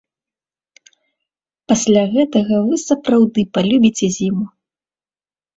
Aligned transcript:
Пасля 1.71 2.03
гэтага 2.15 2.53
вы 2.71 2.75
сапраўды 2.87 3.41
палюбіце 3.59 4.07
зіму!!! 4.17 4.45